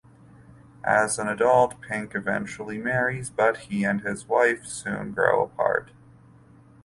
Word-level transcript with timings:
As 0.83 1.19
an 1.19 1.27
adult, 1.27 1.79
Pink 1.79 2.15
eventually 2.15 2.79
marries, 2.79 3.29
but 3.29 3.55
he 3.57 3.83
and 3.83 4.01
his 4.01 4.27
wife 4.27 4.65
soon 4.65 5.11
grow 5.11 5.43
apart. 5.43 5.91